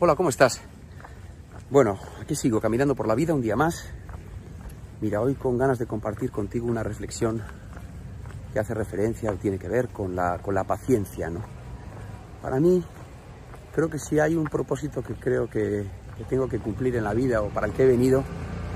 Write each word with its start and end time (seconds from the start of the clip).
Hola, 0.00 0.14
¿cómo 0.14 0.28
estás? 0.28 0.60
Bueno, 1.70 1.98
aquí 2.22 2.36
sigo 2.36 2.60
caminando 2.60 2.94
por 2.94 3.08
la 3.08 3.16
vida 3.16 3.34
un 3.34 3.40
día 3.40 3.56
más. 3.56 3.84
Mira, 5.00 5.20
hoy 5.20 5.34
con 5.34 5.58
ganas 5.58 5.80
de 5.80 5.86
compartir 5.86 6.30
contigo 6.30 6.68
una 6.68 6.84
reflexión 6.84 7.42
que 8.52 8.60
hace 8.60 8.74
referencia 8.74 9.32
o 9.32 9.34
tiene 9.34 9.58
que 9.58 9.66
ver 9.66 9.88
con 9.88 10.14
la, 10.14 10.38
con 10.38 10.54
la 10.54 10.62
paciencia, 10.62 11.28
¿no? 11.30 11.40
Para 12.40 12.60
mí, 12.60 12.80
creo 13.74 13.90
que 13.90 13.98
si 13.98 14.20
hay 14.20 14.36
un 14.36 14.44
propósito 14.44 15.02
que 15.02 15.14
creo 15.14 15.50
que, 15.50 15.84
tengo 16.28 16.48
que 16.48 16.60
cumplir 16.60 16.94
en 16.94 17.02
la 17.02 17.12
vida 17.12 17.42
o 17.42 17.48
para 17.48 17.66
el 17.66 17.72
que 17.72 17.82
he 17.82 17.86
venido 17.86 18.22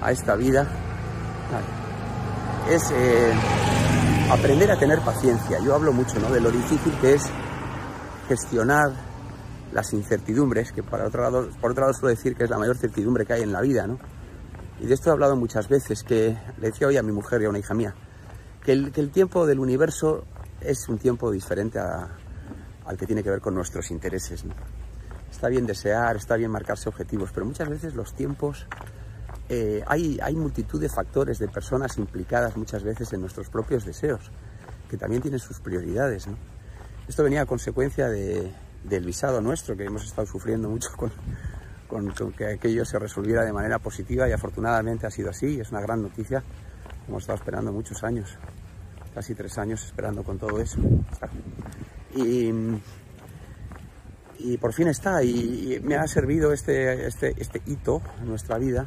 a 0.00 0.10
esta 0.10 0.34
vida, 0.34 0.66
es 2.68 2.90
eh, 2.90 3.32
aprender 4.28 4.72
a 4.72 4.76
tener 4.76 4.98
paciencia. 5.02 5.60
Yo 5.60 5.76
hablo 5.76 5.92
mucho 5.92 6.18
¿no? 6.18 6.30
de 6.30 6.40
lo 6.40 6.50
difícil 6.50 6.92
que 7.00 7.14
es 7.14 7.30
gestionar 8.26 9.11
las 9.72 9.92
incertidumbres, 9.92 10.72
que 10.72 10.82
por 10.82 11.00
otro 11.00 11.22
lado, 11.22 11.48
por 11.60 11.72
otro 11.72 11.82
lado 11.82 11.94
suelo 11.94 12.14
decir 12.14 12.36
que 12.36 12.44
es 12.44 12.50
la 12.50 12.58
mayor 12.58 12.76
certidumbre 12.76 13.24
que 13.24 13.32
hay 13.32 13.42
en 13.42 13.52
la 13.52 13.60
vida, 13.60 13.86
¿no? 13.86 13.98
Y 14.80 14.86
de 14.86 14.94
esto 14.94 15.10
he 15.10 15.12
hablado 15.12 15.36
muchas 15.36 15.68
veces, 15.68 16.02
que 16.02 16.36
le 16.58 16.70
decía 16.70 16.88
hoy 16.88 16.96
a 16.96 17.02
mi 17.02 17.12
mujer 17.12 17.40
y 17.42 17.44
a 17.44 17.48
una 17.48 17.58
hija 17.58 17.74
mía, 17.74 17.94
que 18.64 18.72
el, 18.72 18.92
que 18.92 19.00
el 19.00 19.10
tiempo 19.10 19.46
del 19.46 19.60
universo 19.60 20.24
es 20.60 20.88
un 20.88 20.98
tiempo 20.98 21.30
diferente 21.30 21.78
a, 21.78 22.08
al 22.86 22.96
que 22.96 23.06
tiene 23.06 23.22
que 23.22 23.30
ver 23.30 23.40
con 23.40 23.54
nuestros 23.54 23.90
intereses. 23.90 24.44
¿no? 24.44 24.54
Está 25.30 25.48
bien 25.48 25.66
desear, 25.66 26.16
está 26.16 26.36
bien 26.36 26.50
marcarse 26.50 26.88
objetivos, 26.88 27.30
pero 27.32 27.46
muchas 27.46 27.68
veces 27.68 27.94
los 27.94 28.14
tiempos, 28.14 28.66
eh, 29.48 29.82
hay, 29.86 30.18
hay 30.22 30.34
multitud 30.34 30.80
de 30.80 30.88
factores, 30.88 31.38
de 31.38 31.48
personas 31.48 31.96
implicadas 31.98 32.56
muchas 32.56 32.82
veces 32.82 33.12
en 33.12 33.20
nuestros 33.20 33.48
propios 33.48 33.84
deseos, 33.84 34.30
que 34.90 34.96
también 34.96 35.22
tienen 35.22 35.40
sus 35.40 35.60
prioridades. 35.60 36.26
¿no? 36.26 36.36
Esto 37.08 37.22
venía 37.22 37.42
a 37.42 37.46
consecuencia 37.46 38.08
de, 38.08 38.52
del 38.84 39.04
visado 39.04 39.40
nuestro, 39.40 39.76
que 39.76 39.84
hemos 39.84 40.04
estado 40.04 40.26
sufriendo 40.26 40.68
mucho 40.68 40.90
con, 40.96 41.12
con, 41.88 42.32
que 42.32 42.46
aquello 42.46 42.84
se 42.84 42.98
resolviera 42.98 43.44
de 43.44 43.52
manera 43.52 43.78
positiva 43.78 44.28
y 44.28 44.32
afortunadamente 44.32 45.06
ha 45.06 45.10
sido 45.10 45.30
así, 45.30 45.60
es 45.60 45.70
una 45.70 45.80
gran 45.80 46.02
noticia. 46.02 46.42
Hemos 47.08 47.22
estado 47.22 47.38
esperando 47.38 47.72
muchos 47.72 48.02
años, 48.04 48.36
casi 49.14 49.34
tres 49.34 49.58
años 49.58 49.84
esperando 49.84 50.22
con 50.22 50.38
todo 50.38 50.60
eso. 50.60 50.78
Y, 52.14 52.52
y 54.38 54.56
por 54.58 54.72
fin 54.72 54.88
está, 54.88 55.22
y, 55.22 55.74
y, 55.74 55.80
me 55.80 55.96
ha 55.96 56.06
servido 56.06 56.52
este, 56.52 57.06
este, 57.06 57.34
este 57.36 57.62
hito 57.66 58.02
en 58.20 58.28
nuestra 58.28 58.58
vida. 58.58 58.86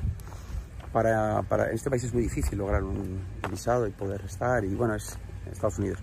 Para, 0.92 1.42
para, 1.44 1.68
en 1.70 1.76
este 1.76 1.90
país 1.90 2.06
es 2.06 2.14
muy 2.14 2.24
difícil 2.24 2.58
lograr 2.58 2.82
un 2.84 3.20
visado 3.50 3.86
y 3.86 3.92
poder 3.92 4.22
estar, 4.22 4.64
y 4.64 4.74
bueno, 4.76 4.96
es 4.96 5.18
Estados 5.52 5.78
Unidos. 5.80 6.00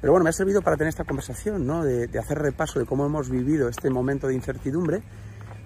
Pero 0.00 0.12
bueno, 0.12 0.24
me 0.24 0.30
ha 0.30 0.32
servido 0.32 0.62
para 0.62 0.76
tener 0.76 0.90
esta 0.90 1.04
conversación, 1.04 1.66
¿no? 1.66 1.84
de, 1.84 2.06
de 2.06 2.18
hacer 2.18 2.38
repaso 2.38 2.78
de 2.78 2.86
cómo 2.86 3.06
hemos 3.06 3.30
vivido 3.30 3.68
este 3.68 3.90
momento 3.90 4.28
de 4.28 4.34
incertidumbre 4.34 5.02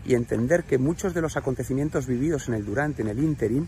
y 0.04 0.14
entender 0.14 0.64
que 0.64 0.78
muchos 0.78 1.14
de 1.14 1.20
los 1.20 1.36
acontecimientos 1.36 2.06
vividos 2.06 2.48
en 2.48 2.54
el 2.54 2.64
durante, 2.64 3.02
en 3.02 3.08
el 3.08 3.18
interim, 3.18 3.66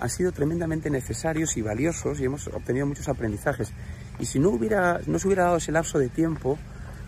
han 0.00 0.10
sido 0.10 0.32
tremendamente 0.32 0.90
necesarios 0.90 1.56
y 1.56 1.62
valiosos 1.62 2.20
y 2.20 2.24
hemos 2.24 2.46
obtenido 2.48 2.86
muchos 2.86 3.08
aprendizajes. 3.08 3.72
Y 4.18 4.26
si 4.26 4.38
no, 4.38 4.50
hubiera, 4.50 5.00
no 5.06 5.18
se 5.18 5.28
hubiera 5.28 5.44
dado 5.44 5.56
ese 5.56 5.72
lapso 5.72 5.98
de 5.98 6.08
tiempo, 6.08 6.58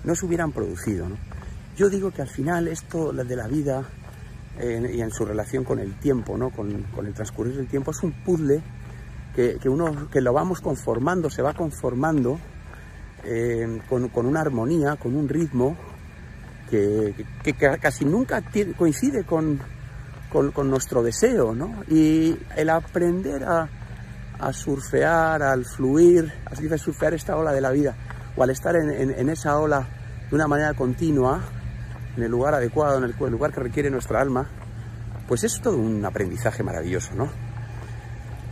no 0.05 0.14
se 0.14 0.27
hubieran 0.27 0.53
producido. 0.53 1.08
¿no? 1.08 1.16
Yo 1.77 1.88
digo 1.88 2.10
que 2.10 2.22
al 2.22 2.28
final 2.28 2.69
esto 2.69 3.12
de 3.12 3.36
la 3.36 3.47
vida 3.48 3.84
eh, 4.58 4.92
y 4.94 5.00
en 5.00 5.10
su 5.10 5.25
relación 5.25 5.64
con 5.64 5.78
el 5.78 5.98
tiempo, 5.98 6.36
¿no? 6.38 6.50
con, 6.50 6.83
con 6.84 7.06
el 7.06 7.14
transcurrir 7.14 7.56
del 7.56 7.66
tiempo, 7.66 7.91
es 7.91 8.03
un 8.03 8.12
puzzle 8.25 8.62
que, 9.34 9.58
que, 9.60 9.69
uno, 9.69 10.08
que 10.10 10.20
lo 10.20 10.33
vamos 10.33 10.60
conformando, 10.60 11.28
se 11.28 11.42
va 11.42 11.53
conformando 11.53 12.38
eh, 13.27 13.80
con, 13.88 14.08
con, 14.08 14.27
una 14.27 14.41
armonía, 14.41 14.96
con 14.96 15.16
un 15.16 15.28
ritmo 15.28 15.77
que, 16.70 17.14
que, 17.42 17.52
que 17.52 17.78
casi 17.78 18.05
nunca 18.05 18.42
coincide 18.77 19.24
con, 19.24 19.60
con, 20.30 20.52
con, 20.52 20.70
nuestro 20.70 21.02
deseo, 21.02 21.54
¿no? 21.54 21.84
Y 21.88 22.38
el 22.56 22.70
aprender 22.70 23.44
a, 23.44 23.69
a 24.38 24.52
surfear, 24.52 25.42
al 25.42 25.64
fluir, 25.64 26.32
que 26.56 26.78
surfear 26.78 27.15
esta 27.15 27.36
ola 27.36 27.53
de 27.53 27.60
la 27.60 27.70
vida, 27.70 27.97
o 28.36 28.42
al 28.42 28.50
estar 28.50 28.76
en, 28.76 28.91
en, 28.91 29.10
en, 29.10 29.28
esa 29.28 29.59
ola 29.59 29.86
de 30.28 30.34
una 30.34 30.47
manera 30.47 30.75
continua, 30.75 31.42
en 32.16 32.22
el 32.22 32.31
lugar 32.31 32.54
adecuado, 32.54 32.98
en 32.98 33.04
el, 33.04 33.15
el 33.19 33.31
lugar 33.31 33.53
que 33.53 33.60
requiere 33.60 33.91
nuestra 33.91 34.20
alma, 34.20 34.48
pues 35.26 35.44
es 35.44 35.60
todo 35.60 35.76
un 35.76 36.04
aprendizaje 36.04 36.62
maravilloso, 36.62 37.15
¿no? 37.15 37.28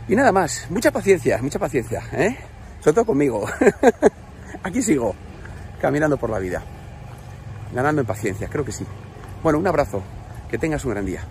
Y 0.07 0.15
nada 0.15 0.31
más, 0.31 0.67
mucha 0.69 0.91
paciencia, 0.91 1.39
mucha 1.41 1.57
paciencia, 1.57 2.03
¿eh? 2.11 2.37
Sobre 2.79 2.93
todo 2.93 3.05
conmigo. 3.05 3.47
Aquí 4.75 4.81
sigo, 4.81 5.15
caminando 5.79 6.17
por 6.17 6.29
la 6.29 6.37
vida, 6.37 6.61
ganando 7.73 8.01
en 8.01 8.07
paciencia, 8.07 8.49
creo 8.49 8.65
que 8.65 8.73
sí. 8.73 8.85
Bueno, 9.41 9.57
un 9.57 9.65
abrazo, 9.65 10.03
que 10.49 10.57
tengas 10.57 10.83
un 10.83 10.91
gran 10.91 11.05
día. 11.05 11.21